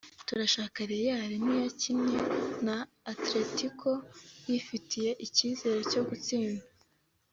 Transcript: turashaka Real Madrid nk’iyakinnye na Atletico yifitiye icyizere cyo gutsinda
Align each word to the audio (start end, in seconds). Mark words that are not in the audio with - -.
turashaka 0.27 0.77
Real 0.89 1.11
Madrid 1.21 1.41
nk’iyakinnye 1.43 2.17
na 2.65 2.77
Atletico 3.13 3.91
yifitiye 4.49 5.11
icyizere 5.25 5.79
cyo 5.91 6.01
gutsinda 6.09 6.65